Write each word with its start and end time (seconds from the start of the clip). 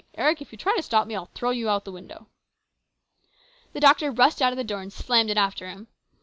Eric, 0.15 0.41
if 0.41 0.51
you 0.51 0.57
try 0.57 0.75
to 0.75 0.81
stop 0.81 1.05
me, 1.05 1.15
I'll 1.15 1.29
throw 1.35 1.51
you 1.51 1.67
through 1.67 1.81
the 1.83 1.91
window." 1.91 2.25
The 3.73 3.79
doctor 3.79 4.09
rushed 4.09 4.41
out 4.41 4.51
of 4.51 4.57
the 4.57 4.63
door 4.63 4.81
and 4.81 4.91
slammed 4.91 5.29
it 5.29 5.37
after 5.37 5.67
him. 5.69 5.89